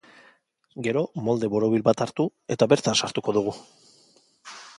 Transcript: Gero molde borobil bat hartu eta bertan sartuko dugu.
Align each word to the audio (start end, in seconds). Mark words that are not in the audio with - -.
Gero 0.87 1.03
molde 1.27 1.49
borobil 1.55 1.85
bat 1.89 2.01
hartu 2.07 2.25
eta 2.57 2.69
bertan 2.73 2.99
sartuko 3.03 3.37
dugu. 3.39 3.55